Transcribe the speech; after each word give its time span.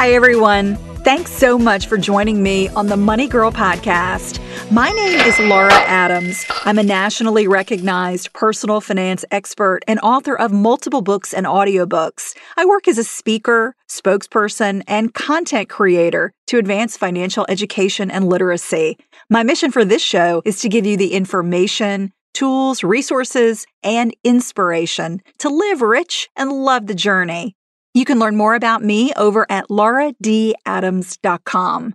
Hi, 0.00 0.12
everyone. 0.12 0.76
Thanks 1.04 1.30
so 1.30 1.58
much 1.58 1.86
for 1.86 1.98
joining 1.98 2.42
me 2.42 2.70
on 2.70 2.86
the 2.86 2.96
Money 2.96 3.28
Girl 3.28 3.52
podcast. 3.52 4.40
My 4.70 4.88
name 4.88 5.20
is 5.20 5.38
Laura 5.40 5.74
Adams. 5.74 6.42
I'm 6.64 6.78
a 6.78 6.82
nationally 6.82 7.46
recognized 7.46 8.32
personal 8.32 8.80
finance 8.80 9.26
expert 9.30 9.80
and 9.86 10.00
author 10.00 10.34
of 10.34 10.52
multiple 10.52 11.02
books 11.02 11.34
and 11.34 11.44
audiobooks. 11.44 12.34
I 12.56 12.64
work 12.64 12.88
as 12.88 12.96
a 12.96 13.04
speaker, 13.04 13.76
spokesperson, 13.90 14.82
and 14.88 15.12
content 15.12 15.68
creator 15.68 16.32
to 16.46 16.56
advance 16.56 16.96
financial 16.96 17.44
education 17.50 18.10
and 18.10 18.26
literacy. 18.26 18.96
My 19.28 19.42
mission 19.42 19.70
for 19.70 19.84
this 19.84 20.00
show 20.00 20.40
is 20.46 20.62
to 20.62 20.70
give 20.70 20.86
you 20.86 20.96
the 20.96 21.12
information, 21.12 22.10
tools, 22.32 22.82
resources, 22.82 23.66
and 23.82 24.16
inspiration 24.24 25.20
to 25.40 25.50
live 25.50 25.82
rich 25.82 26.30
and 26.36 26.50
love 26.50 26.86
the 26.86 26.94
journey. 26.94 27.54
You 27.92 28.04
can 28.04 28.20
learn 28.20 28.36
more 28.36 28.54
about 28.54 28.84
me 28.84 29.12
over 29.16 29.44
at 29.50 29.66
lauradadams.com. 29.68 31.94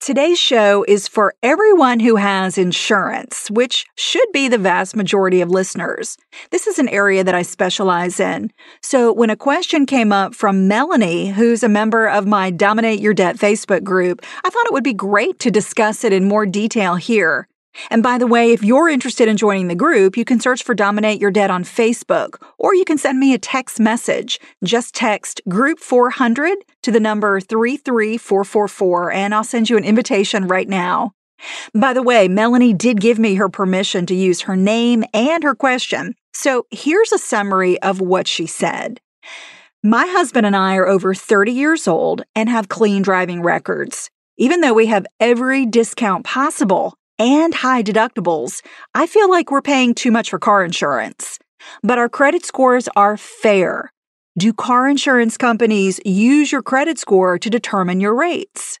Today's 0.00 0.38
show 0.38 0.84
is 0.86 1.08
for 1.08 1.34
everyone 1.42 2.00
who 2.00 2.16
has 2.16 2.58
insurance, 2.58 3.50
which 3.50 3.86
should 3.96 4.30
be 4.32 4.48
the 4.48 4.58
vast 4.58 4.96
majority 4.96 5.40
of 5.40 5.50
listeners. 5.50 6.16
This 6.50 6.66
is 6.66 6.78
an 6.78 6.88
area 6.88 7.24
that 7.24 7.34
I 7.34 7.42
specialize 7.42 8.20
in. 8.20 8.52
So 8.82 9.12
when 9.12 9.30
a 9.30 9.36
question 9.36 9.86
came 9.86 10.12
up 10.12 10.34
from 10.34 10.68
Melanie, 10.68 11.28
who's 11.28 11.62
a 11.62 11.68
member 11.68 12.06
of 12.06 12.26
my 12.26 12.50
Dominate 12.50 13.00
Your 13.00 13.14
Debt 13.14 13.36
Facebook 13.36 13.82
group, 13.82 14.24
I 14.44 14.50
thought 14.50 14.66
it 14.66 14.72
would 14.72 14.84
be 14.84 14.94
great 14.94 15.38
to 15.40 15.50
discuss 15.50 16.04
it 16.04 16.12
in 16.12 16.24
more 16.24 16.46
detail 16.46 16.96
here. 16.96 17.48
And 17.90 18.02
by 18.02 18.18
the 18.18 18.26
way, 18.26 18.52
if 18.52 18.62
you're 18.62 18.88
interested 18.88 19.28
in 19.28 19.36
joining 19.36 19.68
the 19.68 19.74
group, 19.74 20.16
you 20.16 20.24
can 20.24 20.40
search 20.40 20.62
for 20.62 20.74
Dominate 20.74 21.20
Your 21.20 21.30
Debt 21.30 21.50
on 21.50 21.64
Facebook, 21.64 22.42
or 22.58 22.74
you 22.74 22.84
can 22.84 22.98
send 22.98 23.18
me 23.18 23.34
a 23.34 23.38
text 23.38 23.80
message. 23.80 24.38
Just 24.64 24.94
text 24.94 25.40
Group 25.48 25.78
400 25.78 26.58
to 26.82 26.90
the 26.90 27.00
number 27.00 27.40
33444, 27.40 29.12
and 29.12 29.34
I'll 29.34 29.44
send 29.44 29.70
you 29.70 29.76
an 29.76 29.84
invitation 29.84 30.46
right 30.46 30.68
now. 30.68 31.12
By 31.74 31.92
the 31.92 32.02
way, 32.02 32.28
Melanie 32.28 32.74
did 32.74 33.00
give 33.00 33.18
me 33.18 33.34
her 33.34 33.48
permission 33.48 34.06
to 34.06 34.14
use 34.14 34.42
her 34.42 34.56
name 34.56 35.04
and 35.12 35.42
her 35.42 35.54
question. 35.54 36.14
So 36.32 36.66
here's 36.70 37.12
a 37.12 37.18
summary 37.18 37.80
of 37.82 38.00
what 38.00 38.28
she 38.28 38.46
said. 38.46 39.00
My 39.82 40.06
husband 40.06 40.46
and 40.46 40.54
I 40.54 40.76
are 40.76 40.86
over 40.86 41.14
30 41.14 41.52
years 41.52 41.88
old 41.88 42.22
and 42.36 42.48
have 42.48 42.68
clean 42.68 43.02
driving 43.02 43.42
records. 43.42 44.10
Even 44.38 44.60
though 44.60 44.74
we 44.74 44.86
have 44.86 45.06
every 45.20 45.66
discount 45.66 46.24
possible 46.24 46.94
and 47.22 47.54
high 47.54 47.84
deductibles, 47.84 48.62
I 48.94 49.06
feel 49.06 49.30
like 49.30 49.50
we're 49.50 49.62
paying 49.62 49.94
too 49.94 50.10
much 50.10 50.30
for 50.30 50.40
car 50.40 50.64
insurance. 50.64 51.38
But 51.82 51.96
our 51.96 52.08
credit 52.08 52.44
scores 52.44 52.88
are 52.96 53.16
fair. 53.16 53.92
Do 54.36 54.52
car 54.52 54.88
insurance 54.88 55.36
companies 55.36 56.00
use 56.04 56.50
your 56.50 56.62
credit 56.62 56.98
score 56.98 57.38
to 57.38 57.48
determine 57.48 58.00
your 58.00 58.14
rates? 58.14 58.80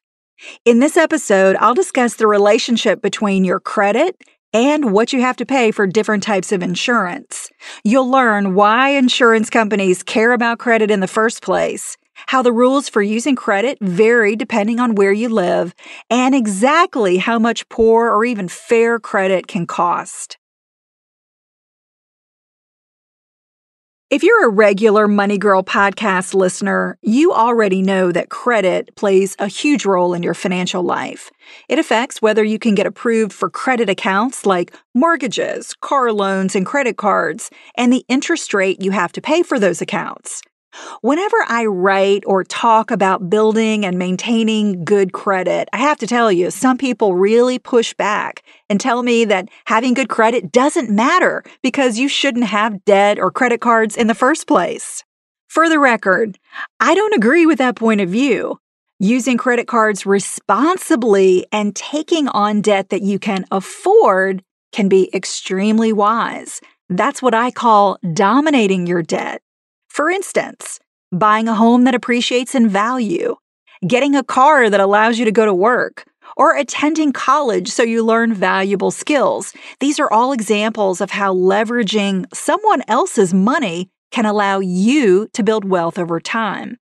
In 0.64 0.80
this 0.80 0.96
episode, 0.96 1.54
I'll 1.60 1.74
discuss 1.74 2.16
the 2.16 2.26
relationship 2.26 3.00
between 3.00 3.44
your 3.44 3.60
credit 3.60 4.16
and 4.52 4.92
what 4.92 5.12
you 5.12 5.20
have 5.20 5.36
to 5.36 5.46
pay 5.46 5.70
for 5.70 5.86
different 5.86 6.24
types 6.24 6.50
of 6.50 6.64
insurance. 6.64 7.48
You'll 7.84 8.10
learn 8.10 8.56
why 8.56 8.88
insurance 8.90 9.50
companies 9.50 10.02
care 10.02 10.32
about 10.32 10.58
credit 10.58 10.90
in 10.90 10.98
the 10.98 11.06
first 11.06 11.42
place, 11.42 11.96
how 12.26 12.42
the 12.42 12.52
rules 12.52 12.88
for 12.88 13.02
using 13.02 13.36
credit 13.36 13.78
vary 13.80 14.36
depending 14.36 14.80
on 14.80 14.94
where 14.94 15.12
you 15.12 15.28
live, 15.28 15.74
and 16.10 16.34
exactly 16.34 17.18
how 17.18 17.38
much 17.38 17.68
poor 17.68 18.10
or 18.10 18.24
even 18.24 18.48
fair 18.48 18.98
credit 18.98 19.46
can 19.46 19.66
cost. 19.66 20.38
If 24.12 24.22
you're 24.22 24.44
a 24.44 24.50
regular 24.50 25.08
Money 25.08 25.38
Girl 25.38 25.62
podcast 25.62 26.34
listener, 26.34 26.98
you 27.00 27.32
already 27.32 27.80
know 27.80 28.12
that 28.12 28.28
credit 28.28 28.94
plays 28.94 29.34
a 29.38 29.48
huge 29.48 29.86
role 29.86 30.12
in 30.12 30.22
your 30.22 30.34
financial 30.34 30.82
life. 30.82 31.30
It 31.66 31.78
affects 31.78 32.20
whether 32.20 32.44
you 32.44 32.58
can 32.58 32.74
get 32.74 32.86
approved 32.86 33.32
for 33.32 33.48
credit 33.48 33.88
accounts 33.88 34.44
like 34.44 34.74
mortgages, 34.92 35.72
car 35.80 36.12
loans, 36.12 36.54
and 36.54 36.66
credit 36.66 36.98
cards, 36.98 37.50
and 37.74 37.90
the 37.90 38.04
interest 38.06 38.52
rate 38.52 38.82
you 38.82 38.90
have 38.90 39.12
to 39.12 39.22
pay 39.22 39.42
for 39.42 39.58
those 39.58 39.80
accounts. 39.80 40.42
Whenever 41.00 41.36
I 41.48 41.66
write 41.66 42.24
or 42.26 42.44
talk 42.44 42.90
about 42.90 43.28
building 43.28 43.84
and 43.84 43.98
maintaining 43.98 44.84
good 44.84 45.12
credit, 45.12 45.68
I 45.72 45.78
have 45.78 45.98
to 45.98 46.06
tell 46.06 46.30
you, 46.30 46.50
some 46.50 46.78
people 46.78 47.14
really 47.14 47.58
push 47.58 47.94
back 47.94 48.42
and 48.68 48.80
tell 48.80 49.02
me 49.02 49.24
that 49.26 49.48
having 49.66 49.94
good 49.94 50.08
credit 50.08 50.52
doesn't 50.52 50.90
matter 50.90 51.42
because 51.62 51.98
you 51.98 52.08
shouldn't 52.08 52.44
have 52.44 52.84
debt 52.84 53.18
or 53.18 53.30
credit 53.30 53.60
cards 53.60 53.96
in 53.96 54.06
the 54.06 54.14
first 54.14 54.46
place. 54.46 55.04
For 55.48 55.68
the 55.68 55.78
record, 55.78 56.38
I 56.80 56.94
don't 56.94 57.14
agree 57.14 57.44
with 57.44 57.58
that 57.58 57.76
point 57.76 58.00
of 58.00 58.08
view. 58.08 58.58
Using 58.98 59.36
credit 59.36 59.66
cards 59.66 60.06
responsibly 60.06 61.46
and 61.52 61.74
taking 61.74 62.28
on 62.28 62.62
debt 62.62 62.88
that 62.90 63.02
you 63.02 63.18
can 63.18 63.44
afford 63.50 64.42
can 64.72 64.88
be 64.88 65.10
extremely 65.12 65.92
wise. 65.92 66.60
That's 66.88 67.20
what 67.20 67.34
I 67.34 67.50
call 67.50 67.98
dominating 68.14 68.86
your 68.86 69.02
debt. 69.02 69.42
For 69.92 70.08
instance, 70.08 70.80
buying 71.14 71.48
a 71.48 71.54
home 71.54 71.84
that 71.84 71.94
appreciates 71.94 72.54
in 72.54 72.66
value, 72.66 73.36
getting 73.86 74.16
a 74.16 74.24
car 74.24 74.70
that 74.70 74.80
allows 74.80 75.18
you 75.18 75.26
to 75.26 75.30
go 75.30 75.44
to 75.44 75.52
work, 75.52 76.06
or 76.34 76.56
attending 76.56 77.12
college 77.12 77.68
so 77.68 77.82
you 77.82 78.02
learn 78.02 78.32
valuable 78.32 78.90
skills. 78.90 79.52
These 79.80 80.00
are 80.00 80.10
all 80.10 80.32
examples 80.32 81.02
of 81.02 81.10
how 81.10 81.34
leveraging 81.34 82.24
someone 82.32 82.80
else's 82.88 83.34
money 83.34 83.90
can 84.10 84.24
allow 84.24 84.60
you 84.60 85.28
to 85.34 85.42
build 85.42 85.66
wealth 85.66 85.98
over 85.98 86.20
time. 86.20 86.78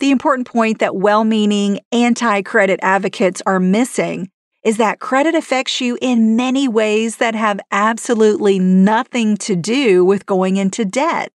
The 0.00 0.10
important 0.10 0.48
point 0.48 0.78
that 0.78 0.96
well 0.96 1.24
meaning 1.24 1.80
anti 1.92 2.40
credit 2.40 2.80
advocates 2.82 3.42
are 3.44 3.60
missing 3.60 4.30
is 4.64 4.78
that 4.78 4.98
credit 4.98 5.34
affects 5.34 5.82
you 5.82 5.98
in 6.00 6.36
many 6.36 6.68
ways 6.68 7.18
that 7.18 7.34
have 7.34 7.60
absolutely 7.70 8.58
nothing 8.58 9.36
to 9.36 9.56
do 9.56 10.06
with 10.06 10.24
going 10.24 10.56
into 10.56 10.86
debt. 10.86 11.30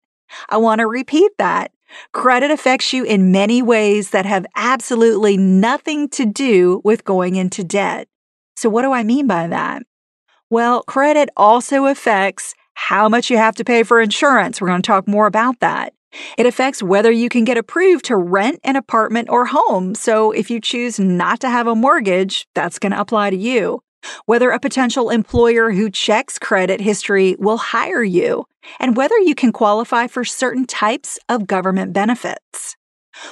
I 0.50 0.58
want 0.58 0.80
to 0.80 0.88
repeat 0.88 1.32
that. 1.38 1.72
Credit 2.14 2.52
affects 2.52 2.94
you 2.94 3.04
in 3.04 3.32
many 3.32 3.62
ways 3.62 4.12
that 4.12 4.26
have 4.26 4.46
absolutely 4.56 5.38
nothing 5.38 6.10
to 6.10 6.26
do 6.26 6.82
with 6.84 7.04
going 7.04 7.36
into 7.36 7.64
debt. 7.64 8.08
So, 8.56 8.70
what 8.70 8.84
do 8.84 8.92
I 8.92 9.04
mean 9.04 9.28
by 9.28 9.48
that? 9.48 9.84
Well, 10.50 10.84
credit 10.84 11.30
also 11.36 11.86
affects 11.86 12.54
how 12.74 13.10
much 13.10 13.30
you 13.30 13.38
have 13.38 13.56
to 13.56 13.64
pay 13.64 13.84
for 13.84 14.02
insurance. 14.02 14.60
We're 14.60 14.68
going 14.68 14.82
to 14.82 14.88
talk 14.88 15.08
more 15.08 15.28
about 15.28 15.60
that. 15.60 15.94
It 16.38 16.46
affects 16.46 16.84
whether 16.84 17.12
you 17.12 17.30
can 17.30 17.46
get 17.46 17.58
approved 17.58 18.06
to 18.06 18.18
rent 18.18 18.60
an 18.64 18.76
apartment 18.76 19.30
or 19.30 19.46
home. 19.46 19.96
So, 19.96 20.32
if 20.32 20.50
you 20.50 20.60
choose 20.60 21.00
not 21.00 21.40
to 21.42 21.50
have 21.50 21.68
a 21.68 21.76
mortgage, 21.76 22.48
that's 22.56 22.80
going 22.80 22.92
to 22.92 23.00
apply 23.00 23.30
to 23.32 23.38
you 23.38 23.82
whether 24.26 24.52
a 24.52 24.60
potential 24.60 25.10
employer 25.10 25.72
who 25.72 25.90
checks 25.90 26.40
credit 26.40 26.82
history 26.82 27.36
will 27.40 27.58
hire 27.58 28.04
you, 28.04 28.46
and 28.80 28.96
whether 28.96 29.18
you 29.18 29.36
can 29.36 29.52
qualify 29.52 30.08
for 30.08 30.24
certain 30.24 30.66
types 30.66 31.20
of 31.30 31.48
government 31.48 31.94
benefits. 31.94 32.76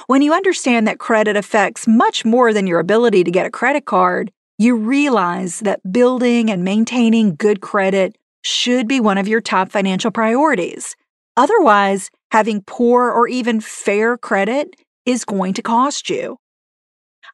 When 0.06 0.22
you 0.22 0.32
understand 0.32 0.86
that 0.86 0.98
credit 0.98 1.36
affects 1.36 1.86
much 1.86 2.24
more 2.24 2.52
than 2.52 2.66
your 2.66 2.80
ability 2.80 3.24
to 3.24 3.30
get 3.30 3.46
a 3.46 3.50
credit 3.50 3.86
card, 3.86 4.30
you 4.58 4.76
realize 4.76 5.60
that 5.60 5.80
building 5.90 6.50
and 6.50 6.64
maintaining 6.64 7.34
good 7.34 7.60
credit 7.60 8.16
should 8.42 8.86
be 8.86 9.00
one 9.00 9.18
of 9.18 9.28
your 9.28 9.40
top 9.40 9.70
financial 9.70 10.10
priorities. 10.10 10.96
Otherwise, 11.36 12.10
having 12.30 12.62
poor 12.66 13.10
or 13.10 13.26
even 13.26 13.60
fair 13.60 14.18
credit 14.18 14.76
is 15.06 15.24
going 15.24 15.54
to 15.54 15.62
cost 15.62 16.10
you. 16.10 16.36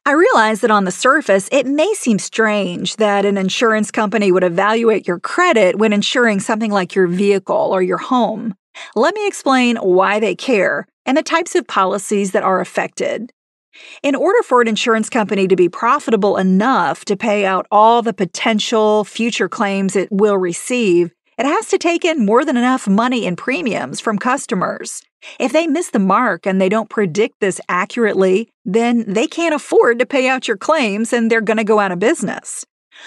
I 0.07 0.11
realize 0.11 0.61
that 0.61 0.71
on 0.71 0.85
the 0.85 0.91
surface, 0.91 1.49
it 1.51 1.65
may 1.65 1.93
seem 1.93 2.17
strange 2.17 2.95
that 2.95 3.25
an 3.25 3.37
insurance 3.37 3.91
company 3.91 4.31
would 4.31 4.45
evaluate 4.45 5.05
your 5.05 5.19
credit 5.19 5.79
when 5.79 5.91
insuring 5.91 6.39
something 6.39 6.71
like 6.71 6.95
your 6.95 7.07
vehicle 7.07 7.73
or 7.73 7.81
your 7.81 7.97
home. 7.97 8.55
Let 8.95 9.13
me 9.15 9.27
explain 9.27 9.75
why 9.75 10.21
they 10.21 10.33
care 10.33 10.87
and 11.05 11.17
the 11.17 11.23
types 11.23 11.55
of 11.55 11.67
policies 11.67 12.31
that 12.31 12.43
are 12.43 12.61
affected. 12.61 13.33
In 14.01 14.15
order 14.15 14.41
for 14.43 14.61
an 14.61 14.69
insurance 14.69 15.09
company 15.09 15.45
to 15.45 15.57
be 15.57 15.67
profitable 15.67 16.37
enough 16.37 17.03
to 17.03 17.17
pay 17.17 17.45
out 17.45 17.67
all 17.69 18.01
the 18.01 18.13
potential 18.13 19.03
future 19.03 19.49
claims 19.49 19.97
it 19.97 20.07
will 20.09 20.37
receive, 20.37 21.11
it 21.37 21.45
has 21.45 21.67
to 21.69 21.77
take 21.77 22.03
in 22.03 22.25
more 22.25 22.43
than 22.43 22.57
enough 22.57 22.87
money 22.87 23.25
in 23.25 23.35
premiums 23.35 23.99
from 23.99 24.17
customers. 24.17 25.01
If 25.39 25.53
they 25.53 25.67
miss 25.67 25.91
the 25.91 25.99
mark 25.99 26.45
and 26.45 26.59
they 26.59 26.69
don't 26.69 26.89
predict 26.89 27.39
this 27.39 27.61
accurately, 27.69 28.49
then 28.65 29.05
they 29.07 29.27
can't 29.27 29.55
afford 29.55 29.99
to 29.99 30.05
pay 30.05 30.27
out 30.27 30.47
your 30.47 30.57
claims 30.57 31.13
and 31.13 31.29
they're 31.29 31.41
going 31.41 31.57
to 31.57 31.63
go 31.63 31.79
out 31.79 31.91
of 31.91 31.99
business. 31.99 32.65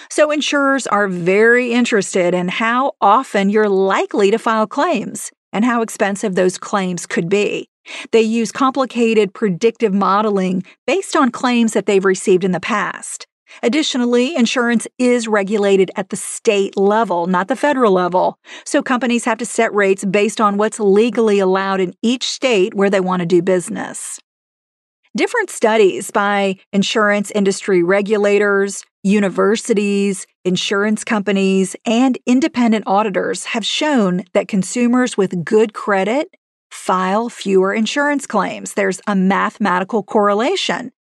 So, 0.09 0.31
insurers 0.31 0.87
are 0.87 1.09
very 1.09 1.73
interested 1.73 2.35
in 2.35 2.49
how 2.49 2.93
often 3.01 3.51
you're 3.51 3.69
likely 3.69 4.31
to 4.31 4.39
file 4.39 4.67
claims 4.67 5.33
and 5.53 5.65
how 5.65 5.83
expensive 5.83 6.35
those 6.37 6.59
claims 6.59 7.07
could 7.07 7.29
be. 7.29 7.69
They 8.13 8.23
use 8.23 8.53
complicated 8.53 9.35
predictive 9.35 9.93
modeling 9.93 10.63
based 10.87 11.17
on 11.17 11.31
claims 11.31 11.73
that 11.73 11.87
they've 11.87 12.05
received 12.05 12.45
in 12.45 12.53
the 12.53 12.61
past. 12.61 13.27
Additionally, 13.63 14.37
insurance 14.37 14.87
is 14.99 15.29
regulated 15.29 15.91
at 15.97 16.11
the 16.11 16.17
state 16.17 16.77
level, 16.77 17.27
not 17.27 17.49
the 17.49 17.57
federal 17.57 17.93
level. 17.93 18.39
So 18.65 18.83
companies 18.83 19.25
have 19.25 19.39
to 19.39 19.47
set 19.47 19.75
rates 19.75 20.05
based 20.05 20.41
on 20.41 20.57
what's 20.57 20.81
legally 20.81 21.39
allowed 21.39 21.81
in 21.81 21.95
each 22.03 22.25
state 22.29 22.75
where 22.75 22.91
they 22.91 23.01
want 23.01 23.21
to 23.21 23.27
do 23.27 23.43
business. 23.43 24.19
Different 25.17 25.51
studies 25.51 26.13
by 26.13 26.57
insurance 26.73 27.33
industry 27.33 27.83
regulators, 27.83 28.85
universities, 29.03 30.27
insurance 30.45 31.03
companies, 31.03 31.75
and 31.85 32.17
independent 32.27 32.85
auditors 32.87 33.47
have 33.47 33.67
shown 33.67 34.25
that 34.35 34.47
consumers 34.47 35.17
with 35.17 35.45
good 35.45 35.73
credit 35.75 36.37
file 36.71 37.29
fewer 37.29 37.75
insurance 37.75 38.27
claims. 38.27 38.75
There's 38.75 39.01
a 39.07 39.17
mathematical 39.17 40.05
correlation. 40.05 40.93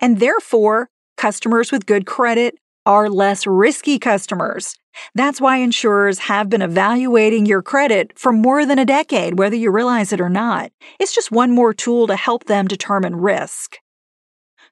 And 0.00 0.20
therefore, 0.20 0.90
Customers 1.16 1.72
with 1.72 1.86
good 1.86 2.06
credit 2.06 2.58
are 2.86 3.08
less 3.08 3.46
risky 3.46 3.98
customers. 3.98 4.76
That's 5.14 5.40
why 5.40 5.58
insurers 5.58 6.18
have 6.20 6.48
been 6.48 6.62
evaluating 6.62 7.46
your 7.46 7.62
credit 7.62 8.18
for 8.18 8.32
more 8.32 8.66
than 8.66 8.78
a 8.78 8.84
decade, 8.84 9.38
whether 9.38 9.56
you 9.56 9.70
realize 9.70 10.12
it 10.12 10.20
or 10.20 10.28
not. 10.28 10.70
It's 11.00 11.14
just 11.14 11.32
one 11.32 11.50
more 11.50 11.74
tool 11.74 12.06
to 12.06 12.16
help 12.16 12.44
them 12.44 12.68
determine 12.68 13.16
risk. 13.16 13.78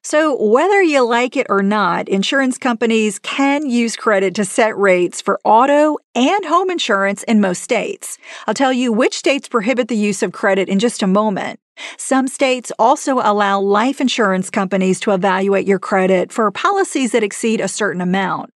So, 0.05 0.35
whether 0.35 0.81
you 0.81 1.01
like 1.05 1.37
it 1.37 1.47
or 1.49 1.63
not, 1.63 2.09
insurance 2.09 2.57
companies 2.57 3.19
can 3.19 3.69
use 3.69 3.95
credit 3.95 4.35
to 4.35 4.43
set 4.43 4.77
rates 4.77 5.21
for 5.21 5.39
auto 5.45 5.97
and 6.13 6.43
home 6.43 6.69
insurance 6.69 7.23
in 7.23 7.39
most 7.39 7.63
states. 7.63 8.17
I'll 8.45 8.53
tell 8.53 8.73
you 8.73 8.91
which 8.91 9.15
states 9.15 9.47
prohibit 9.47 9.87
the 9.87 9.95
use 9.95 10.21
of 10.21 10.33
credit 10.33 10.67
in 10.67 10.79
just 10.79 11.03
a 11.03 11.07
moment. 11.07 11.61
Some 11.97 12.27
states 12.27 12.71
also 12.77 13.19
allow 13.19 13.59
life 13.59 13.99
insurance 13.99 14.49
companies 14.49 14.99
to 15.01 15.11
evaluate 15.11 15.67
your 15.67 15.79
credit 15.79 16.31
for 16.31 16.49
policies 16.51 17.11
that 17.11 17.23
exceed 17.23 17.61
a 17.61 17.67
certain 17.67 18.01
amount. 18.01 18.51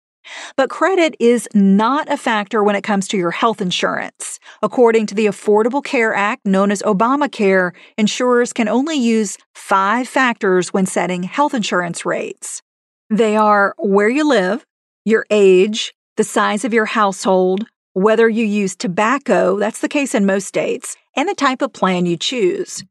But 0.57 0.69
credit 0.69 1.15
is 1.19 1.47
not 1.53 2.11
a 2.11 2.17
factor 2.17 2.63
when 2.63 2.75
it 2.75 2.83
comes 2.83 3.07
to 3.09 3.17
your 3.17 3.31
health 3.31 3.61
insurance. 3.61 4.39
According 4.63 5.05
to 5.07 5.15
the 5.15 5.27
Affordable 5.27 5.83
Care 5.83 6.13
Act, 6.13 6.45
known 6.45 6.71
as 6.71 6.81
Obamacare, 6.81 7.73
insurers 7.97 8.51
can 8.51 8.67
only 8.67 8.95
use 8.95 9.37
five 9.53 10.07
factors 10.07 10.73
when 10.73 10.85
setting 10.85 11.23
health 11.23 11.53
insurance 11.53 12.05
rates. 12.05 12.61
They 13.09 13.37
are 13.37 13.75
where 13.77 14.09
you 14.09 14.27
live, 14.27 14.65
your 15.05 15.25
age, 15.29 15.93
the 16.17 16.23
size 16.23 16.65
of 16.65 16.73
your 16.73 16.85
household, 16.85 17.67
whether 17.93 18.27
you 18.27 18.45
use 18.45 18.75
tobacco, 18.75 19.59
that's 19.59 19.79
the 19.79 19.87
case 19.87 20.15
in 20.15 20.25
most 20.25 20.47
states, 20.47 20.97
and 21.15 21.29
the 21.29 21.35
type 21.35 21.61
of 21.61 21.71
plan 21.71 22.05
you 22.05 22.17
choose. 22.17 22.83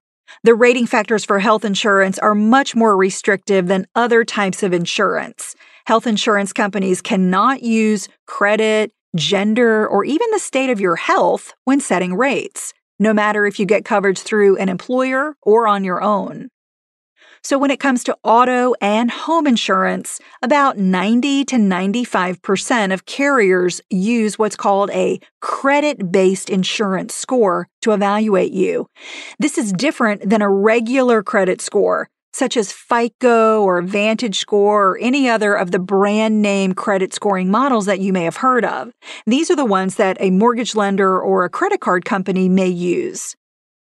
The 0.43 0.55
rating 0.55 0.87
factors 0.87 1.25
for 1.25 1.39
health 1.39 1.65
insurance 1.65 2.19
are 2.19 2.35
much 2.35 2.75
more 2.75 2.97
restrictive 2.97 3.67
than 3.67 3.87
other 3.95 4.25
types 4.25 4.63
of 4.63 4.73
insurance. 4.73 5.55
Health 5.87 6.07
insurance 6.07 6.53
companies 6.53 7.01
cannot 7.01 7.63
use 7.63 8.09
credit, 8.27 8.93
gender, 9.17 9.87
or 9.87 10.05
even 10.05 10.31
the 10.33 10.39
state 10.39 10.71
of 10.71 10.81
your 10.81 10.97
health 10.97 11.53
when 11.65 11.81
setting 11.81 12.15
rates, 12.15 12.73
no 12.99 13.13
matter 13.13 13.47
if 13.47 13.59
you 13.59 13.67
get 13.67 13.85
coverage 13.85 14.19
through 14.19 14.57
an 14.57 14.69
employer 14.69 15.37
or 15.43 15.69
on 15.69 15.85
your 15.85 16.03
own. 16.03 16.49
So, 17.47 17.59
when 17.59 17.71
it 17.71 17.79
comes 17.79 18.03
to 18.05 18.17
auto 18.25 18.73
and 18.81 19.11
home 19.11 19.47
insurance, 19.47 20.19
about 20.41 20.79
90 20.79 21.45
to 21.45 21.57
95% 21.57 22.95
of 22.95 23.05
carriers 23.05 23.83
use 23.91 24.39
what's 24.39 24.57
called 24.57 24.89
a 24.93 25.21
credit 25.43 26.11
based 26.11 26.49
insurance 26.49 27.15
score 27.15 27.69
to 27.83 27.93
evaluate 27.93 28.53
you. 28.53 28.87
This 29.39 29.59
is 29.59 29.75
different 29.75 30.31
than 30.31 30.41
a 30.41 30.49
regular 30.49 31.23
credit 31.23 31.61
score, 31.61 32.09
such 32.33 32.57
as 32.57 32.73
FICO 32.73 33.63
or 33.63 33.83
Vantage 33.83 34.39
Score 34.39 34.93
or 34.93 34.99
any 34.99 35.29
other 35.29 35.55
of 35.55 35.71
the 35.71 35.79
brand 35.79 36.41
name 36.41 36.73
credit 36.73 37.13
scoring 37.13 37.51
models 37.51 37.85
that 37.85 38.01
you 38.01 38.15
may 38.15 38.25
have 38.25 38.37
heard 38.37 38.65
of. 38.65 38.91
These 39.27 39.51
are 39.51 39.57
the 39.57 39.67
ones 39.67 39.97
that 39.97 40.17
a 40.19 40.31
mortgage 40.31 40.75
lender 40.75 41.21
or 41.21 41.45
a 41.45 41.51
credit 41.51 41.83
card 41.83 42.07
company 42.07 42.49
may 42.49 42.69
use. 42.69 43.37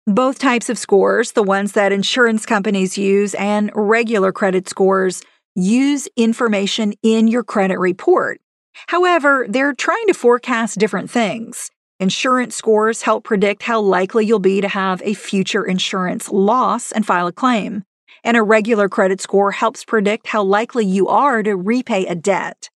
Both 0.08 0.40
types 0.40 0.70
of 0.70 0.78
scores, 0.78 1.34
the 1.34 1.44
ones 1.44 1.74
that 1.74 1.92
insurance 1.92 2.46
companies 2.46 2.98
use 2.98 3.36
and 3.36 3.70
regular 3.76 4.32
credit 4.32 4.68
scores, 4.70 5.22
use 5.54 6.08
information 6.16 6.94
in 7.04 7.28
your 7.28 7.44
credit 7.44 7.78
report. 7.78 8.40
However, 8.88 9.46
they're 9.50 9.74
trying 9.74 10.08
to 10.08 10.14
forecast 10.14 10.80
different 10.80 11.12
things. 11.12 11.70
Insurance 12.00 12.56
scores 12.56 13.02
help 13.02 13.26
predict 13.26 13.64
how 13.64 13.82
likely 13.82 14.26
you'll 14.26 14.40
be 14.40 14.62
to 14.62 14.70
have 14.70 15.02
a 15.04 15.14
future 15.14 15.66
insurance 15.66 16.30
loss 16.32 16.92
and 16.92 17.06
file 17.06 17.28
a 17.28 17.34
claim 17.34 17.84
and 18.24 18.36
a 18.36 18.44
regular 18.44 18.90
credit 18.90 19.22
score 19.22 19.52
helps 19.52 19.86
predict 19.86 20.28
how 20.28 20.44
likely 20.44 20.86
you 20.86 21.08
are 21.08 21.42
to 21.44 21.56
repay 21.56 22.06
a 22.06 22.16
debt. 22.16 22.70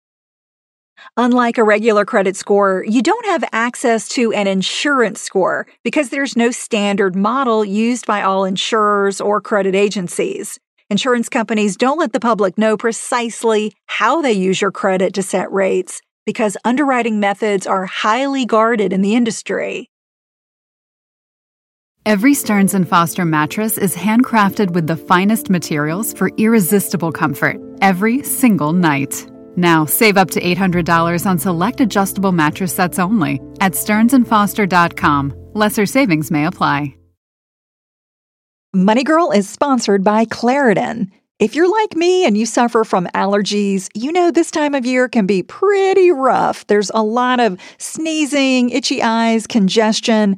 Unlike 1.18 1.58
a 1.58 1.64
regular 1.64 2.06
credit 2.06 2.36
score, 2.36 2.84
you 2.88 3.02
don't 3.02 3.26
have 3.26 3.44
access 3.52 4.08
to 4.10 4.32
an 4.34 4.48
insurance 4.48 5.22
score 5.22 5.68
because 5.84 6.10
there's 6.10 6.38
no 6.38 6.52
standard 6.52 7.16
model 7.16 7.66
used 7.66 8.06
by 8.06 8.22
all 8.22 8.46
insurers 8.46 9.20
or 9.20 9.42
credit 9.42 9.76
agencies. 9.76 10.60
Insurance 10.90 11.30
companies 11.30 11.78
don't 11.78 12.00
let 12.00 12.14
the 12.14 12.20
public 12.20 12.58
know 12.58 12.78
precisely 12.78 13.74
how 13.86 14.22
they 14.22 14.34
use 14.34 14.62
your 14.62 14.72
credit 14.72 15.14
to 15.14 15.24
set 15.24 15.52
rates 15.52 16.02
because 16.26 16.58
underwriting 16.66 17.20
methods 17.20 17.66
are 17.66 17.86
highly 17.86 18.46
guarded 18.46 18.94
in 18.94 19.02
the 19.02 19.16
industry. 19.16 19.90
Every 22.06 22.34
Stearns 22.34 22.76
& 22.86 22.90
Foster 22.90 23.26
mattress 23.26 23.78
is 23.78 23.96
handcrafted 23.96 24.72
with 24.72 24.88
the 24.88 24.98
finest 24.98 25.50
materials 25.50 26.14
for 26.14 26.32
irresistible 26.38 27.12
comfort 27.12 27.58
every 27.82 28.24
single 28.24 28.74
night. 28.74 29.28
Now, 29.56 29.86
save 29.86 30.18
up 30.18 30.32
to 30.32 30.42
$800 30.42 31.26
on 31.26 31.38
select 31.38 31.82
adjustable 31.82 32.32
mattress 32.32 32.74
sets 32.74 33.00
only 33.00 33.42
at 33.60 33.74
stearnsandfoster.com. 33.74 35.34
Lesser 35.54 35.86
savings 35.86 36.32
may 36.32 36.46
apply. 36.46 36.96
Money 38.74 39.04
Girl 39.04 39.32
is 39.32 39.50
sponsored 39.50 40.02
by 40.02 40.24
Claritin. 40.24 41.12
If 41.40 41.56
you're 41.56 41.70
like 41.70 41.94
me 41.94 42.26
and 42.26 42.38
you 42.38 42.46
suffer 42.46 42.86
from 42.86 43.06
allergies, 43.08 43.90
you 43.94 44.14
know 44.14 44.32
this 44.32 44.50
time 44.50 44.74
of 44.76 44.86
year 44.86 45.10
can 45.10 45.26
be 45.26 45.44
pretty 45.44 46.10
rough. 46.10 46.66
There's 46.68 46.90
a 46.94 47.04
lot 47.04 47.42
of 47.42 47.60
sneezing, 47.80 48.70
itchy 48.70 49.04
eyes, 49.04 49.46
congestion, 49.46 50.38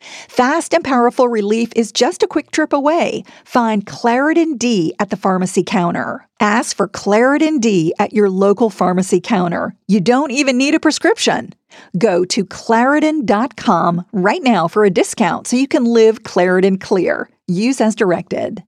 Fast 0.00 0.74
and 0.74 0.82
powerful 0.82 1.28
relief 1.28 1.72
is 1.76 1.92
just 1.92 2.22
a 2.22 2.26
quick 2.26 2.50
trip 2.50 2.72
away. 2.72 3.24
Find 3.44 3.84
Claritin 3.84 4.58
D 4.58 4.94
at 4.98 5.10
the 5.10 5.16
pharmacy 5.16 5.62
counter. 5.62 6.26
Ask 6.40 6.76
for 6.76 6.88
Claritin 6.88 7.60
D 7.60 7.92
at 7.98 8.12
your 8.12 8.30
local 8.30 8.70
pharmacy 8.70 9.20
counter. 9.20 9.74
You 9.86 10.00
don't 10.00 10.30
even 10.30 10.56
need 10.56 10.74
a 10.74 10.80
prescription. 10.80 11.52
Go 11.98 12.24
to 12.26 12.44
Claritin.com 12.44 14.06
right 14.12 14.42
now 14.42 14.68
for 14.68 14.84
a 14.84 14.90
discount 14.90 15.46
so 15.46 15.56
you 15.56 15.68
can 15.68 15.84
live 15.84 16.22
Claritin 16.22 16.80
Clear. 16.80 17.28
Use 17.46 17.80
as 17.80 17.94
directed. 17.94 18.64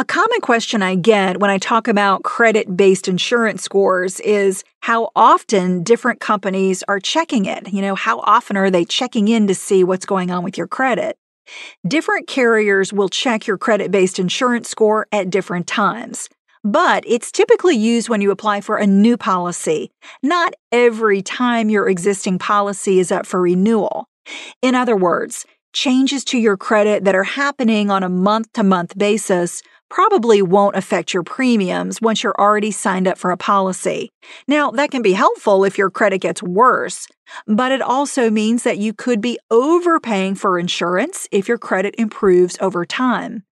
A 0.00 0.04
common 0.06 0.40
question 0.40 0.80
I 0.80 0.94
get 0.94 1.40
when 1.40 1.50
I 1.50 1.58
talk 1.58 1.86
about 1.86 2.22
credit 2.22 2.74
based 2.74 3.06
insurance 3.06 3.62
scores 3.62 4.18
is 4.20 4.64
how 4.80 5.10
often 5.14 5.82
different 5.82 6.20
companies 6.20 6.82
are 6.88 6.98
checking 6.98 7.44
it. 7.44 7.70
You 7.70 7.82
know, 7.82 7.94
how 7.94 8.20
often 8.20 8.56
are 8.56 8.70
they 8.70 8.86
checking 8.86 9.28
in 9.28 9.46
to 9.48 9.54
see 9.54 9.84
what's 9.84 10.06
going 10.06 10.30
on 10.30 10.42
with 10.42 10.56
your 10.56 10.68
credit? 10.68 11.18
Different 11.86 12.28
carriers 12.28 12.94
will 12.94 13.10
check 13.10 13.46
your 13.46 13.58
credit 13.58 13.90
based 13.90 14.18
insurance 14.18 14.70
score 14.70 15.06
at 15.12 15.28
different 15.28 15.66
times, 15.66 16.30
but 16.64 17.04
it's 17.06 17.30
typically 17.30 17.76
used 17.76 18.08
when 18.08 18.22
you 18.22 18.30
apply 18.30 18.62
for 18.62 18.78
a 18.78 18.86
new 18.86 19.18
policy, 19.18 19.90
not 20.22 20.54
every 20.72 21.20
time 21.20 21.68
your 21.68 21.90
existing 21.90 22.38
policy 22.38 23.00
is 23.00 23.12
up 23.12 23.26
for 23.26 23.42
renewal. 23.42 24.08
In 24.62 24.74
other 24.74 24.96
words, 24.96 25.44
changes 25.74 26.24
to 26.24 26.38
your 26.38 26.56
credit 26.56 27.04
that 27.04 27.14
are 27.14 27.22
happening 27.22 27.90
on 27.90 28.02
a 28.02 28.08
month 28.08 28.50
to 28.54 28.62
month 28.62 28.96
basis 28.96 29.62
probably 29.90 30.40
won't 30.40 30.76
affect 30.76 31.12
your 31.12 31.22
premiums 31.22 32.00
once 32.00 32.22
you're 32.22 32.40
already 32.40 32.70
signed 32.70 33.06
up 33.06 33.18
for 33.18 33.30
a 33.30 33.36
policy. 33.36 34.10
Now, 34.48 34.70
that 34.70 34.90
can 34.90 35.02
be 35.02 35.12
helpful 35.12 35.64
if 35.64 35.76
your 35.76 35.90
credit 35.90 36.18
gets 36.18 36.42
worse, 36.42 37.06
but 37.46 37.72
it 37.72 37.82
also 37.82 38.30
means 38.30 38.62
that 38.62 38.78
you 38.78 38.94
could 38.94 39.20
be 39.20 39.38
overpaying 39.50 40.36
for 40.36 40.58
insurance 40.58 41.28
if 41.30 41.48
your 41.48 41.58
credit 41.58 41.94
improves 41.98 42.56
over 42.60 42.86
time. 42.86 43.42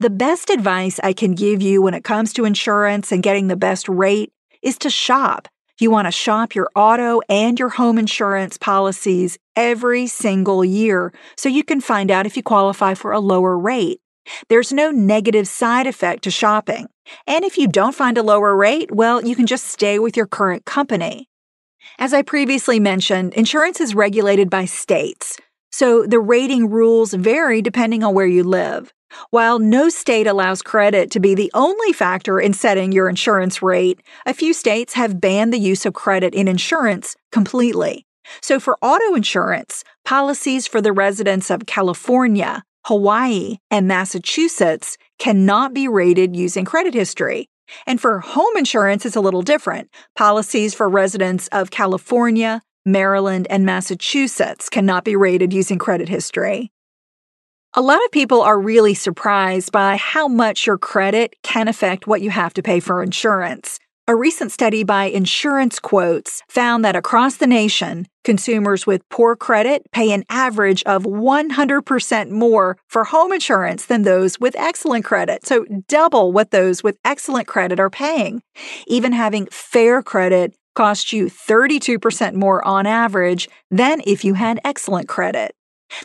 The 0.00 0.10
best 0.10 0.50
advice 0.50 0.98
I 1.02 1.12
can 1.12 1.34
give 1.34 1.60
you 1.60 1.82
when 1.82 1.94
it 1.94 2.04
comes 2.04 2.32
to 2.34 2.44
insurance 2.44 3.12
and 3.12 3.22
getting 3.22 3.48
the 3.48 3.56
best 3.56 3.88
rate 3.88 4.32
is 4.62 4.78
to 4.78 4.90
shop. 4.90 5.48
You 5.80 5.90
want 5.90 6.06
to 6.06 6.12
shop 6.12 6.54
your 6.54 6.70
auto 6.76 7.20
and 7.28 7.58
your 7.58 7.70
home 7.70 7.98
insurance 7.98 8.56
policies 8.56 9.38
every 9.56 10.06
single 10.06 10.64
year 10.64 11.12
so 11.36 11.48
you 11.48 11.64
can 11.64 11.80
find 11.80 12.10
out 12.10 12.26
if 12.26 12.36
you 12.36 12.42
qualify 12.44 12.94
for 12.94 13.10
a 13.10 13.18
lower 13.18 13.58
rate. 13.58 14.00
There's 14.48 14.72
no 14.72 14.90
negative 14.90 15.46
side 15.48 15.86
effect 15.86 16.24
to 16.24 16.30
shopping. 16.30 16.88
And 17.26 17.44
if 17.44 17.58
you 17.58 17.68
don't 17.68 17.94
find 17.94 18.16
a 18.16 18.22
lower 18.22 18.56
rate, 18.56 18.90
well, 18.92 19.24
you 19.24 19.36
can 19.36 19.46
just 19.46 19.66
stay 19.66 19.98
with 19.98 20.16
your 20.16 20.26
current 20.26 20.64
company. 20.64 21.28
As 21.98 22.14
I 22.14 22.22
previously 22.22 22.80
mentioned, 22.80 23.34
insurance 23.34 23.80
is 23.80 23.94
regulated 23.94 24.50
by 24.50 24.64
states, 24.64 25.38
so 25.70 26.06
the 26.06 26.20
rating 26.20 26.70
rules 26.70 27.12
vary 27.14 27.60
depending 27.60 28.02
on 28.02 28.14
where 28.14 28.26
you 28.26 28.42
live. 28.42 28.92
While 29.30 29.58
no 29.58 29.88
state 29.88 30.26
allows 30.26 30.62
credit 30.62 31.10
to 31.12 31.20
be 31.20 31.34
the 31.34 31.50
only 31.54 31.92
factor 31.92 32.40
in 32.40 32.52
setting 32.52 32.92
your 32.92 33.08
insurance 33.08 33.62
rate, 33.62 34.00
a 34.26 34.34
few 34.34 34.52
states 34.52 34.94
have 34.94 35.20
banned 35.20 35.52
the 35.52 35.58
use 35.58 35.86
of 35.86 35.94
credit 35.94 36.34
in 36.34 36.48
insurance 36.48 37.16
completely. 37.30 38.06
So, 38.40 38.58
for 38.58 38.78
auto 38.80 39.14
insurance, 39.14 39.84
policies 40.04 40.66
for 40.66 40.80
the 40.80 40.92
residents 40.92 41.50
of 41.50 41.66
California, 41.66 42.62
Hawaii, 42.86 43.58
and 43.70 43.88
Massachusetts 43.88 44.98
cannot 45.18 45.72
be 45.72 45.88
rated 45.88 46.36
using 46.36 46.64
credit 46.64 46.94
history. 46.94 47.48
And 47.86 48.00
for 48.00 48.20
home 48.20 48.56
insurance, 48.56 49.06
it's 49.06 49.16
a 49.16 49.20
little 49.20 49.42
different. 49.42 49.90
Policies 50.16 50.74
for 50.74 50.88
residents 50.88 51.48
of 51.48 51.70
California, 51.70 52.60
Maryland, 52.84 53.46
and 53.48 53.64
Massachusetts 53.64 54.68
cannot 54.68 55.04
be 55.04 55.16
rated 55.16 55.52
using 55.52 55.78
credit 55.78 56.08
history. 56.08 56.70
A 57.74 57.80
lot 57.80 58.04
of 58.04 58.12
people 58.12 58.42
are 58.42 58.60
really 58.60 58.94
surprised 58.94 59.72
by 59.72 59.96
how 59.96 60.28
much 60.28 60.66
your 60.66 60.78
credit 60.78 61.34
can 61.42 61.66
affect 61.66 62.06
what 62.06 62.20
you 62.20 62.30
have 62.30 62.54
to 62.54 62.62
pay 62.62 62.80
for 62.80 63.02
insurance. 63.02 63.80
A 64.06 64.14
recent 64.14 64.52
study 64.52 64.84
by 64.84 65.06
Insurance 65.06 65.78
Quotes 65.78 66.42
found 66.46 66.84
that 66.84 66.94
across 66.94 67.36
the 67.36 67.46
nation, 67.46 68.06
consumers 68.22 68.86
with 68.86 69.08
poor 69.08 69.34
credit 69.34 69.90
pay 69.92 70.12
an 70.12 70.24
average 70.28 70.82
of 70.82 71.04
100% 71.04 72.28
more 72.28 72.76
for 72.86 73.04
home 73.04 73.32
insurance 73.32 73.86
than 73.86 74.02
those 74.02 74.38
with 74.38 74.54
excellent 74.56 75.06
credit. 75.06 75.46
So, 75.46 75.64
double 75.88 76.32
what 76.32 76.50
those 76.50 76.82
with 76.82 76.98
excellent 77.02 77.46
credit 77.46 77.80
are 77.80 77.88
paying. 77.88 78.42
Even 78.86 79.12
having 79.12 79.48
fair 79.50 80.02
credit 80.02 80.54
costs 80.74 81.14
you 81.14 81.30
32% 81.30 82.34
more 82.34 82.62
on 82.62 82.84
average 82.84 83.48
than 83.70 84.02
if 84.06 84.22
you 84.22 84.34
had 84.34 84.60
excellent 84.66 85.08
credit. 85.08 85.54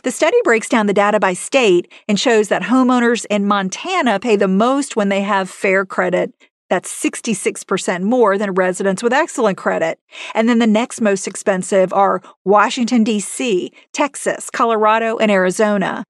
The 0.04 0.10
study 0.10 0.38
breaks 0.42 0.70
down 0.70 0.86
the 0.86 0.94
data 0.94 1.20
by 1.20 1.34
state 1.34 1.92
and 2.08 2.18
shows 2.18 2.48
that 2.48 2.62
homeowners 2.62 3.26
in 3.28 3.46
Montana 3.46 4.20
pay 4.20 4.36
the 4.36 4.48
most 4.48 4.96
when 4.96 5.10
they 5.10 5.20
have 5.20 5.50
fair 5.50 5.84
credit 5.84 6.32
that's 6.70 6.90
66% 6.90 8.02
more 8.02 8.38
than 8.38 8.52
residents 8.52 9.02
with 9.02 9.12
excellent 9.12 9.58
credit. 9.58 9.98
And 10.34 10.48
then 10.48 10.60
the 10.60 10.66
next 10.66 11.00
most 11.00 11.26
expensive 11.26 11.92
are 11.92 12.22
Washington, 12.44 13.04
D.C., 13.04 13.72
Texas, 13.92 14.48
Colorado, 14.48 15.18
and 15.18 15.30
Arizona. 15.30 16.04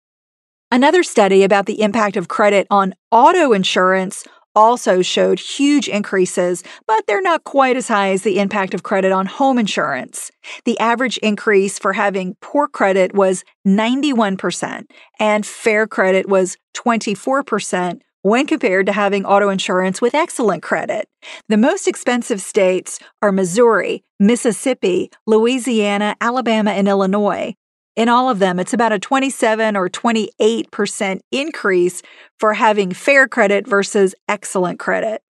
Another 0.70 1.02
study 1.02 1.42
about 1.42 1.66
the 1.66 1.80
impact 1.80 2.16
of 2.16 2.28
credit 2.28 2.68
on 2.70 2.94
auto 3.10 3.52
insurance 3.52 4.24
also 4.54 5.00
showed 5.02 5.38
huge 5.38 5.88
increases, 5.88 6.62
but 6.86 7.06
they're 7.06 7.22
not 7.22 7.44
quite 7.44 7.76
as 7.76 7.88
high 7.88 8.10
as 8.10 8.22
the 8.22 8.38
impact 8.38 8.74
of 8.74 8.82
credit 8.82 9.12
on 9.12 9.26
home 9.26 9.58
insurance. 9.58 10.30
The 10.64 10.78
average 10.78 11.18
increase 11.18 11.78
for 11.78 11.92
having 11.92 12.36
poor 12.40 12.68
credit 12.68 13.14
was 13.14 13.44
91%, 13.66 14.84
and 15.18 15.46
fair 15.46 15.86
credit 15.86 16.28
was 16.28 16.56
24%, 16.76 18.00
when 18.22 18.46
compared 18.46 18.86
to 18.86 18.92
having 18.92 19.24
auto 19.24 19.48
insurance 19.48 20.00
with 20.00 20.14
excellent 20.14 20.62
credit. 20.62 21.08
The 21.48 21.56
most 21.56 21.88
expensive 21.88 22.40
states 22.40 22.98
are 23.22 23.32
Missouri, 23.32 24.02
Mississippi, 24.18 25.10
Louisiana, 25.26 26.16
Alabama, 26.20 26.72
and 26.72 26.88
Illinois. 26.88 27.54
In 27.96 28.08
all 28.08 28.30
of 28.30 28.38
them, 28.38 28.58
it's 28.58 28.72
about 28.72 28.92
a 28.92 28.98
27 28.98 29.76
or 29.76 29.88
28% 29.88 31.20
increase 31.32 32.02
for 32.38 32.54
having 32.54 32.92
fair 32.92 33.26
credit 33.26 33.66
versus 33.66 34.14
excellent 34.28 34.78
credit. 34.78 35.22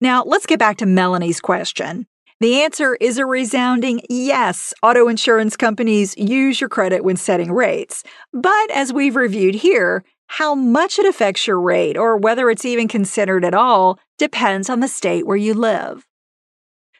Now, 0.00 0.24
let's 0.24 0.46
get 0.46 0.58
back 0.58 0.78
to 0.78 0.86
Melanie's 0.86 1.40
question. 1.40 2.06
The 2.40 2.62
answer 2.62 2.96
is 3.02 3.18
a 3.18 3.26
resounding 3.26 4.00
yes. 4.08 4.72
Auto 4.82 5.08
insurance 5.08 5.58
companies 5.58 6.16
use 6.16 6.58
your 6.58 6.70
credit 6.70 7.04
when 7.04 7.16
setting 7.16 7.52
rates. 7.52 8.02
But 8.32 8.70
as 8.70 8.94
we've 8.94 9.14
reviewed 9.14 9.56
here, 9.56 10.02
how 10.30 10.54
much 10.54 10.96
it 10.96 11.06
affects 11.06 11.48
your 11.48 11.60
rate, 11.60 11.96
or 11.96 12.16
whether 12.16 12.50
it's 12.50 12.64
even 12.64 12.86
considered 12.86 13.44
at 13.44 13.52
all, 13.52 13.98
depends 14.16 14.70
on 14.70 14.78
the 14.78 14.86
state 14.86 15.26
where 15.26 15.36
you 15.36 15.54
live. 15.54 16.06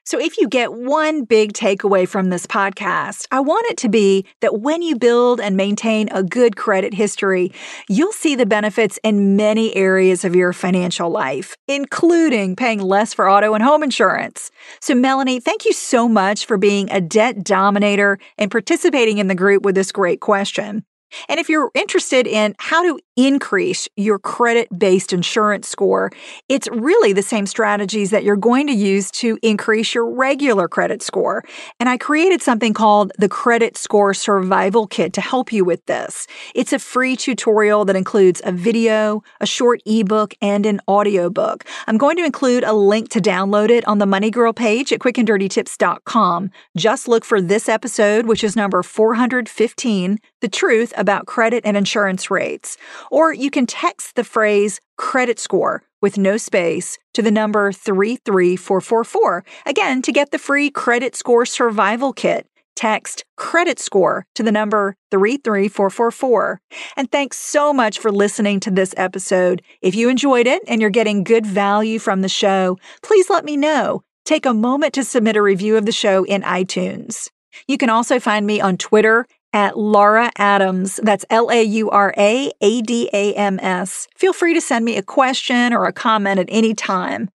So, 0.04 0.18
if 0.18 0.36
you 0.38 0.48
get 0.48 0.72
one 0.72 1.22
big 1.22 1.52
takeaway 1.52 2.08
from 2.08 2.30
this 2.30 2.44
podcast, 2.44 3.26
I 3.30 3.38
want 3.38 3.70
it 3.70 3.76
to 3.78 3.88
be 3.88 4.26
that 4.40 4.58
when 4.60 4.82
you 4.82 4.96
build 4.98 5.40
and 5.40 5.56
maintain 5.56 6.08
a 6.10 6.24
good 6.24 6.56
credit 6.56 6.92
history, 6.92 7.52
you'll 7.88 8.10
see 8.10 8.34
the 8.34 8.46
benefits 8.46 8.98
in 9.04 9.36
many 9.36 9.76
areas 9.76 10.24
of 10.24 10.34
your 10.34 10.52
financial 10.52 11.08
life, 11.08 11.54
including 11.68 12.56
paying 12.56 12.80
less 12.80 13.14
for 13.14 13.30
auto 13.30 13.54
and 13.54 13.62
home 13.62 13.84
insurance. 13.84 14.50
So, 14.80 14.96
Melanie, 14.96 15.38
thank 15.38 15.64
you 15.64 15.72
so 15.72 16.08
much 16.08 16.46
for 16.46 16.58
being 16.58 16.90
a 16.90 17.00
debt 17.00 17.44
dominator 17.44 18.18
and 18.36 18.50
participating 18.50 19.18
in 19.18 19.28
the 19.28 19.36
group 19.36 19.62
with 19.62 19.76
this 19.76 19.92
great 19.92 20.18
question. 20.18 20.84
And 21.28 21.40
if 21.40 21.48
you're 21.48 21.70
interested 21.74 22.26
in 22.26 22.54
how 22.58 22.82
to 22.82 22.98
increase 23.16 23.88
your 23.96 24.18
credit 24.18 24.68
based 24.76 25.12
insurance 25.12 25.68
score, 25.68 26.10
it's 26.48 26.68
really 26.68 27.12
the 27.12 27.22
same 27.22 27.46
strategies 27.46 28.10
that 28.10 28.24
you're 28.24 28.36
going 28.36 28.66
to 28.66 28.72
use 28.72 29.10
to 29.12 29.38
increase 29.42 29.94
your 29.94 30.08
regular 30.08 30.68
credit 30.68 31.02
score. 31.02 31.44
And 31.78 31.88
I 31.88 31.98
created 31.98 32.42
something 32.42 32.72
called 32.72 33.12
the 33.18 33.28
Credit 33.28 33.76
Score 33.76 34.14
Survival 34.14 34.86
Kit 34.86 35.12
to 35.14 35.20
help 35.20 35.52
you 35.52 35.64
with 35.64 35.84
this. 35.86 36.26
It's 36.54 36.72
a 36.72 36.78
free 36.78 37.16
tutorial 37.16 37.84
that 37.84 37.96
includes 37.96 38.40
a 38.44 38.52
video, 38.52 39.22
a 39.40 39.46
short 39.46 39.82
ebook, 39.86 40.34
and 40.40 40.66
an 40.66 40.80
audiobook. 40.88 41.64
I'm 41.86 41.98
going 41.98 42.16
to 42.16 42.24
include 42.24 42.64
a 42.64 42.72
link 42.72 43.08
to 43.10 43.20
download 43.20 43.70
it 43.70 43.86
on 43.86 43.98
the 43.98 44.06
Money 44.06 44.30
Girl 44.30 44.52
page 44.52 44.92
at 44.92 45.00
quickanddirtytips.com. 45.00 46.50
Just 46.76 47.08
look 47.08 47.24
for 47.24 47.40
this 47.40 47.68
episode, 47.68 48.26
which 48.26 48.44
is 48.44 48.56
number 48.56 48.82
415, 48.82 50.18
The 50.40 50.48
Truth 50.48 50.92
About 50.96 51.26
Credit 51.26 51.62
and 51.64 51.76
Insurance 51.76 52.30
Rates. 52.30 52.76
Or 53.10 53.32
you 53.32 53.50
can 53.50 53.66
text 53.66 54.16
the 54.16 54.24
phrase 54.24 54.80
credit 54.96 55.38
score 55.38 55.82
with 56.00 56.16
no 56.18 56.36
space 56.36 56.98
to 57.14 57.22
the 57.22 57.30
number 57.30 57.72
33444. 57.72 59.44
Again, 59.66 60.02
to 60.02 60.12
get 60.12 60.30
the 60.30 60.38
free 60.38 60.70
credit 60.70 61.14
score 61.14 61.44
survival 61.44 62.12
kit 62.12 62.46
text 62.80 63.26
credit 63.36 63.78
score 63.78 64.24
to 64.34 64.42
the 64.42 64.50
number 64.50 64.96
33444. 65.10 66.60
And 66.96 67.12
thanks 67.12 67.36
so 67.36 67.74
much 67.74 67.98
for 67.98 68.10
listening 68.10 68.58
to 68.60 68.70
this 68.70 68.94
episode. 68.96 69.60
If 69.82 69.94
you 69.94 70.08
enjoyed 70.08 70.46
it 70.46 70.62
and 70.66 70.80
you're 70.80 70.88
getting 70.88 71.22
good 71.22 71.44
value 71.44 71.98
from 71.98 72.22
the 72.22 72.28
show, 72.28 72.78
please 73.02 73.28
let 73.28 73.44
me 73.44 73.58
know. 73.58 74.02
Take 74.24 74.46
a 74.46 74.54
moment 74.54 74.94
to 74.94 75.04
submit 75.04 75.36
a 75.36 75.42
review 75.42 75.76
of 75.76 75.84
the 75.84 75.92
show 75.92 76.24
in 76.24 76.40
iTunes. 76.40 77.28
You 77.68 77.76
can 77.76 77.90
also 77.90 78.18
find 78.18 78.46
me 78.46 78.62
on 78.62 78.78
Twitter 78.78 79.26
at 79.52 79.78
Laura 79.78 80.30
Adams. 80.36 81.00
That's 81.02 81.24
L 81.30 81.50
A 81.50 81.62
U 81.62 81.90
R 81.90 82.14
A 82.16 82.52
A 82.60 82.82
D 82.82 83.10
A 83.12 83.34
M 83.34 83.58
S. 83.60 84.08
Feel 84.16 84.32
free 84.32 84.54
to 84.54 84.60
send 84.60 84.84
me 84.84 84.96
a 84.96 85.02
question 85.02 85.72
or 85.72 85.86
a 85.86 85.92
comment 85.92 86.38
at 86.38 86.48
any 86.48 86.74
time. 86.74 87.28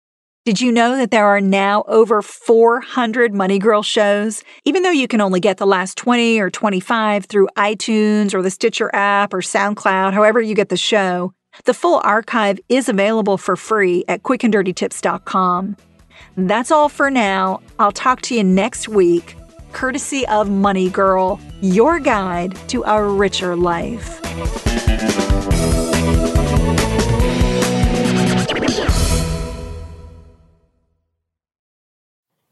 Did 0.46 0.62
you 0.62 0.72
know 0.72 0.96
that 0.96 1.10
there 1.10 1.26
are 1.26 1.42
now 1.42 1.84
over 1.88 2.22
400 2.22 3.34
Money 3.34 3.58
Girl 3.58 3.82
shows? 3.82 4.44
Even 4.64 4.84
though 4.84 4.92
you 4.92 5.08
can 5.08 5.20
only 5.20 5.40
get 5.40 5.58
the 5.58 5.66
last 5.66 5.98
20 5.98 6.40
or 6.40 6.52
25 6.52 7.26
through 7.26 7.48
iTunes 7.58 8.32
or 8.32 8.44
the 8.44 8.52
Stitcher 8.52 8.92
app 8.94 9.34
or 9.34 9.42
SoundCloud, 9.42 10.14
however 10.14 10.40
you 10.40 10.54
get 10.54 10.70
the 10.70 10.78
show, 10.78 11.34
the 11.64 11.74
full 11.74 12.00
archive 12.04 12.60
is 12.70 12.88
available 12.90 13.40
for 13.40 13.56
free 13.56 14.04
at 14.08 14.22
quickanddirtytips.com. 14.22 15.78
That's 16.38 16.70
all 16.70 16.90
for 16.90 17.10
now. 17.10 17.62
I'll 17.80 17.92
talk 17.92 18.22
to 18.24 18.36
you 18.36 18.44
next 18.44 18.88
week, 18.88 19.36
courtesy 19.76 20.26
of 20.28 20.50
Money 20.50 20.90
Girl, 20.90 21.40
your 21.62 22.00
guide 22.00 22.56
to 22.70 22.84
a 22.84 23.04
richer 23.04 23.56
life. 23.58 24.22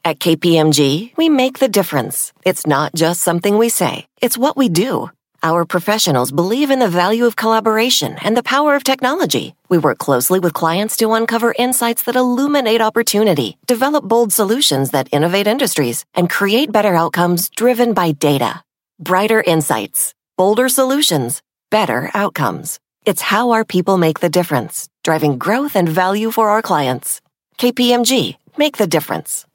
At 0.05 0.19
KPMG, 0.19 1.15
we 1.15 1.29
make 1.29 1.59
the 1.59 1.69
difference. 1.69 2.33
It's 2.45 2.67
not 2.67 2.93
just 2.93 3.21
something 3.21 3.57
we 3.57 3.69
say, 3.69 4.05
it's 4.21 4.37
what 4.37 4.57
we 4.57 4.67
do. 4.67 5.09
Our 5.43 5.65
professionals 5.65 6.31
believe 6.31 6.71
in 6.71 6.79
the 6.79 6.87
value 6.87 7.25
of 7.25 7.35
collaboration 7.35 8.15
and 8.23 8.37
the 8.37 8.49
power 8.55 8.75
of 8.75 8.85
technology. 8.85 9.55
We 9.67 9.77
work 9.77 9.97
closely 9.97 10.39
with 10.39 10.53
clients 10.53 10.95
to 10.97 11.11
uncover 11.11 11.53
insights 11.59 12.03
that 12.03 12.15
illuminate 12.15 12.79
opportunity, 12.79 13.57
develop 13.67 14.05
bold 14.05 14.31
solutions 14.31 14.91
that 14.91 15.09
innovate 15.11 15.45
industries, 15.45 16.05
and 16.13 16.29
create 16.29 16.71
better 16.71 16.95
outcomes 16.95 17.49
driven 17.49 17.93
by 17.93 18.13
data. 18.13 18.63
Brighter 18.99 19.43
insights, 19.45 20.13
bolder 20.37 20.69
solutions, 20.69 21.41
better 21.69 22.09
outcomes. 22.13 22.79
It's 23.05 23.21
how 23.21 23.51
our 23.51 23.65
people 23.65 23.97
make 23.97 24.21
the 24.21 24.29
difference, 24.29 24.87
driving 25.03 25.37
growth 25.37 25.75
and 25.75 25.89
value 25.89 26.31
for 26.31 26.51
our 26.51 26.61
clients. 26.61 27.19
KPMG, 27.57 28.37
make 28.57 28.77
the 28.77 28.87
difference. 28.87 29.45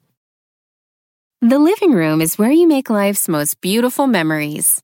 The 1.41 1.57
living 1.57 1.93
room 1.93 2.21
is 2.21 2.37
where 2.37 2.51
you 2.51 2.67
make 2.67 2.91
life's 2.91 3.27
most 3.27 3.59
beautiful 3.59 4.05
memories. 4.05 4.83